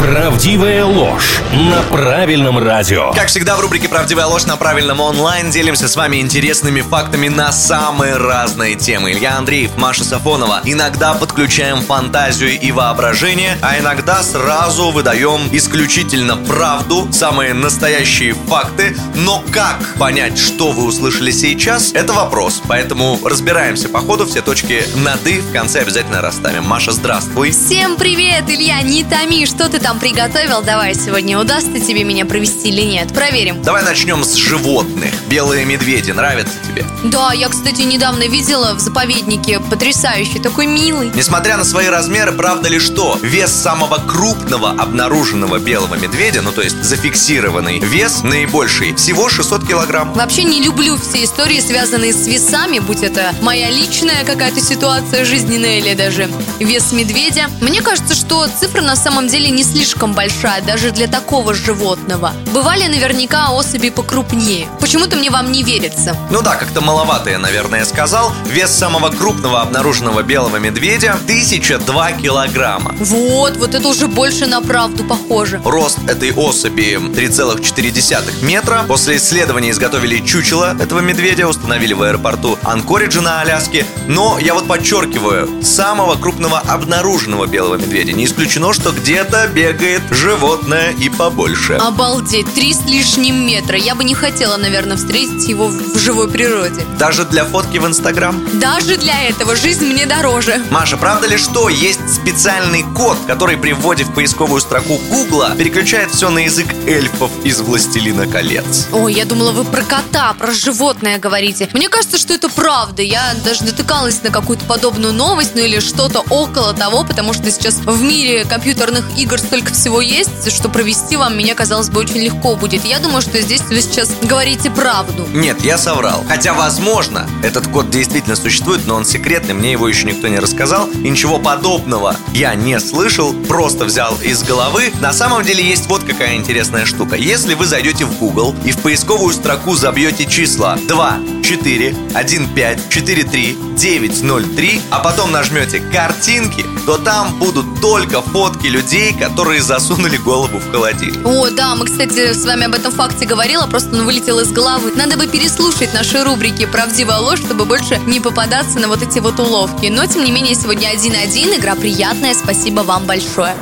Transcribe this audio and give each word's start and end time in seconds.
Правдивая 0.00 0.84
ложь 0.84 1.40
на 1.52 1.82
правильном 1.82 2.58
радио. 2.58 3.12
Как 3.12 3.28
всегда 3.28 3.56
в 3.56 3.60
рубрике 3.60 3.88
«Правдивая 3.88 4.26
ложь» 4.26 4.44
на 4.44 4.56
правильном 4.56 5.00
онлайн 5.00 5.50
делимся 5.50 5.88
с 5.88 5.96
вами 5.96 6.18
интересными 6.18 6.82
фактами 6.82 7.28
на 7.28 7.52
самые 7.52 8.16
разные 8.16 8.74
темы. 8.74 9.12
Илья 9.12 9.38
Андреев, 9.38 9.76
Маша 9.76 10.04
Сафонова. 10.04 10.60
Иногда 10.64 11.14
подключаем 11.14 11.80
фантазию 11.80 12.60
и 12.60 12.72
воображение, 12.72 13.56
а 13.62 13.78
иногда 13.78 14.22
сразу 14.22 14.90
выдаем 14.90 15.48
исключительно 15.52 16.36
правду, 16.36 17.08
самые 17.12 17.54
настоящие 17.54 18.34
факты. 18.34 18.96
Но 19.14 19.42
как 19.52 19.94
понять, 19.98 20.38
что 20.38 20.72
вы 20.72 20.84
услышали 20.84 21.30
сейчас, 21.30 21.92
это 21.92 22.12
вопрос. 22.12 22.60
Поэтому 22.68 23.18
разбираемся 23.24 23.88
по 23.88 24.00
ходу, 24.00 24.26
все 24.26 24.42
точки 24.42 24.84
над 24.96 25.26
«и» 25.26 25.38
в 25.38 25.52
конце 25.52 25.80
обязательно 25.80 26.20
расставим. 26.20 26.64
Маша, 26.64 26.92
здравствуй. 26.92 27.52
Всем 27.52 27.96
привет, 27.96 28.44
Илья, 28.48 28.82
не 28.82 29.04
томи, 29.04 29.46
что 29.46 29.68
ты 29.68 29.78
там 29.84 29.98
приготовил? 29.98 30.62
Давай 30.62 30.94
сегодня 30.94 31.38
удастся 31.38 31.78
тебе 31.78 32.04
меня 32.04 32.24
провести 32.24 32.70
или 32.70 32.80
нет? 32.80 33.12
Проверим. 33.12 33.60
Давай 33.62 33.82
начнем 33.82 34.24
с 34.24 34.34
животных. 34.34 35.12
Белые 35.28 35.66
медведи 35.66 36.10
нравятся 36.10 36.54
тебе? 36.66 36.86
Да, 37.04 37.34
я, 37.34 37.50
кстати, 37.50 37.82
недавно 37.82 38.22
видела 38.22 38.72
в 38.72 38.80
заповеднике 38.80 39.60
потрясающий, 39.60 40.38
такой 40.38 40.68
милый. 40.68 41.10
Несмотря 41.14 41.58
на 41.58 41.64
свои 41.64 41.88
размеры, 41.88 42.32
правда 42.32 42.70
ли 42.70 42.78
что? 42.78 43.18
Вес 43.20 43.52
самого 43.52 43.98
крупного 43.98 44.70
обнаруженного 44.70 45.58
белого 45.58 45.96
медведя, 45.96 46.40
ну 46.40 46.50
то 46.50 46.62
есть 46.62 46.82
зафиксированный 46.82 47.78
вес 47.78 48.22
наибольший, 48.22 48.94
всего 48.94 49.28
600 49.28 49.68
килограмм. 49.68 50.14
Вообще 50.14 50.44
не 50.44 50.62
люблю 50.62 50.96
все 50.96 51.24
истории, 51.24 51.60
связанные 51.60 52.14
с 52.14 52.26
весами, 52.26 52.78
будь 52.78 53.02
это 53.02 53.34
моя 53.42 53.68
личная 53.68 54.24
какая-то 54.24 54.62
ситуация 54.62 55.26
жизненная 55.26 55.80
или 55.80 55.92
даже 55.92 56.30
вес 56.58 56.92
медведя. 56.92 57.50
Мне 57.60 57.82
кажется, 57.82 58.14
что 58.14 58.46
цифра 58.46 58.80
на 58.80 58.96
самом 58.96 59.28
деле 59.28 59.50
не 59.50 59.62
слишком 59.74 60.12
большая 60.12 60.62
даже 60.62 60.92
для 60.92 61.08
такого 61.08 61.52
животного. 61.52 62.32
Бывали 62.52 62.86
наверняка 62.86 63.50
особи 63.50 63.90
покрупнее. 63.90 64.68
Почему-то 64.78 65.16
мне 65.16 65.30
вам 65.30 65.50
не 65.50 65.64
верится. 65.64 66.16
Ну 66.30 66.42
да, 66.42 66.54
как-то 66.54 66.80
маловато 66.80 67.30
я, 67.30 67.38
наверное, 67.38 67.84
сказал. 67.84 68.32
Вес 68.46 68.70
самого 68.70 69.10
крупного 69.10 69.62
обнаруженного 69.62 70.22
белого 70.22 70.58
медведя 70.58 71.14
1002 71.24 72.12
килограмма. 72.12 72.94
Вот, 73.00 73.56
вот 73.56 73.74
это 73.74 73.88
уже 73.88 74.06
больше 74.06 74.46
на 74.46 74.60
правду 74.62 75.02
похоже. 75.02 75.60
Рост 75.64 75.98
этой 76.06 76.32
особи 76.32 76.94
3,4 76.94 78.44
метра. 78.44 78.84
После 78.86 79.16
исследования 79.16 79.70
изготовили 79.70 80.20
чучело 80.24 80.76
этого 80.80 81.00
медведя, 81.00 81.48
установили 81.48 81.94
в 81.94 82.02
аэропорту 82.02 82.56
Анкориджа 82.62 83.22
на 83.22 83.40
Аляске. 83.40 83.84
Но 84.06 84.38
я 84.38 84.54
вот 84.54 84.68
подчеркиваю, 84.68 85.64
самого 85.64 86.14
крупного 86.14 86.60
обнаруженного 86.60 87.46
белого 87.46 87.74
медведя. 87.74 88.12
Не 88.12 88.26
исключено, 88.26 88.72
что 88.72 88.92
где-то 88.92 89.48
бегает 89.64 90.02
животное 90.10 90.92
и 90.92 91.08
побольше. 91.08 91.74
Обалдеть, 91.74 92.52
три 92.54 92.74
с 92.74 92.84
лишним 92.84 93.46
метра. 93.46 93.78
Я 93.78 93.94
бы 93.94 94.04
не 94.04 94.14
хотела, 94.14 94.58
наверное, 94.58 94.98
встретить 94.98 95.48
его 95.48 95.68
в 95.68 95.98
живой 95.98 96.28
природе. 96.28 96.84
Даже 96.98 97.24
для 97.24 97.46
фотки 97.46 97.78
в 97.78 97.86
Инстаграм? 97.86 98.46
Даже 98.60 98.98
для 98.98 99.22
этого 99.22 99.56
жизнь 99.56 99.86
мне 99.86 100.04
дороже. 100.04 100.62
Маша, 100.70 100.98
правда 100.98 101.28
ли 101.28 101.38
что, 101.38 101.70
есть 101.70 102.14
специальный 102.14 102.84
код, 102.94 103.16
который 103.26 103.56
при 103.56 103.72
вводе 103.72 104.04
в 104.04 104.12
поисковую 104.12 104.60
строку 104.60 105.00
Гугла 105.08 105.54
переключает 105.56 106.10
все 106.10 106.28
на 106.28 106.40
язык 106.40 106.66
эльфов 106.86 107.30
из 107.42 107.62
«Властелина 107.62 108.26
колец»? 108.26 108.88
Ой, 108.92 109.14
я 109.14 109.24
думала, 109.24 109.52
вы 109.52 109.64
про 109.64 109.82
кота, 109.82 110.34
про 110.34 110.52
животное 110.52 111.18
говорите. 111.18 111.70
Мне 111.72 111.88
кажется, 111.88 112.18
что 112.18 112.34
это 112.34 112.50
правда. 112.50 113.00
Я 113.00 113.34
даже 113.42 113.64
натыкалась 113.64 114.22
на 114.22 114.28
какую-то 114.28 114.66
подобную 114.66 115.14
новость, 115.14 115.52
ну 115.54 115.62
или 115.62 115.80
что-то 115.80 116.22
около 116.28 116.74
того, 116.74 117.02
потому 117.02 117.32
что 117.32 117.50
сейчас 117.50 117.76
в 117.76 118.02
мире 118.02 118.44
компьютерных 118.44 119.04
игр 119.16 119.38
столько 119.54 119.72
всего 119.72 120.00
есть, 120.00 120.50
что 120.50 120.68
провести 120.68 121.16
вам 121.16 121.38
меня, 121.38 121.54
казалось 121.54 121.88
бы, 121.88 122.00
очень 122.00 122.18
легко 122.18 122.56
будет. 122.56 122.84
Я 122.84 122.98
думаю, 122.98 123.22
что 123.22 123.40
здесь 123.40 123.60
вы 123.60 123.80
сейчас 123.80 124.10
говорите 124.20 124.68
правду. 124.68 125.28
Нет, 125.32 125.62
я 125.62 125.78
соврал. 125.78 126.24
Хотя, 126.26 126.54
возможно, 126.54 127.28
этот 127.40 127.68
код 127.68 127.88
действительно 127.88 128.34
существует, 128.34 128.80
но 128.88 128.96
он 128.96 129.04
секретный, 129.04 129.54
мне 129.54 129.70
его 129.70 129.86
еще 129.86 130.08
никто 130.08 130.26
не 130.26 130.40
рассказал. 130.40 130.88
И 130.88 131.08
ничего 131.08 131.38
подобного 131.38 132.16
я 132.32 132.56
не 132.56 132.80
слышал, 132.80 133.32
просто 133.46 133.84
взял 133.84 134.16
из 134.22 134.42
головы. 134.42 134.92
На 135.00 135.12
самом 135.12 135.44
деле 135.44 135.64
есть 135.64 135.86
вот 135.86 136.02
какая 136.02 136.34
интересная 136.34 136.84
штука. 136.84 137.14
Если 137.14 137.54
вы 137.54 137.66
зайдете 137.66 138.06
в 138.06 138.18
Google 138.18 138.56
и 138.64 138.72
в 138.72 138.78
поисковую 138.78 139.32
строку 139.32 139.76
забьете 139.76 140.26
числа 140.26 140.76
2, 140.88 141.18
4, 141.44 141.94
1, 142.14 142.54
5, 142.54 142.88
4, 142.88 143.24
3, 143.24 143.56
9, 143.76 144.22
0, 144.22 144.44
3, 144.56 144.80
а 144.90 144.98
потом 145.00 145.30
нажмете 145.30 145.78
картинки, 145.78 146.64
то 146.86 146.96
там 146.96 147.38
будут 147.38 147.82
только 147.82 148.22
фотки 148.22 148.66
людей, 148.68 149.12
которые 149.12 149.60
засунули 149.60 150.16
голову 150.16 150.58
в 150.58 150.70
холодильник. 150.72 151.26
О, 151.26 151.50
да, 151.50 151.74
мы, 151.74 151.84
кстати, 151.84 152.32
с 152.32 152.46
вами 152.46 152.64
об 152.64 152.74
этом 152.74 152.92
факте 152.92 153.26
говорила, 153.26 153.66
просто 153.66 153.94
он 153.94 154.06
вылетел 154.06 154.40
из 154.40 154.52
головы. 154.52 154.92
Надо 154.96 155.18
бы 155.18 155.26
переслушать 155.26 155.92
наши 155.92 156.24
рубрики 156.24 156.64
«Правдивая 156.64 157.18
ложь», 157.18 157.40
чтобы 157.40 157.66
больше 157.66 157.98
не 158.06 158.20
попадаться 158.20 158.78
на 158.78 158.88
вот 158.88 159.02
эти 159.02 159.18
вот 159.18 159.38
уловки. 159.38 159.88
Но, 159.88 160.06
тем 160.06 160.24
не 160.24 160.32
менее, 160.32 160.54
сегодня 160.54 160.94
1-1, 160.94 161.58
игра 161.58 161.74
приятная, 161.74 162.32
спасибо 162.32 162.80
вам 162.80 163.04
большое. 163.04 163.54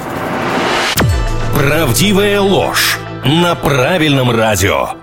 Правдивая 1.56 2.40
ложь 2.40 2.98
на 3.24 3.56
правильном 3.56 4.30
радио. 4.30 5.01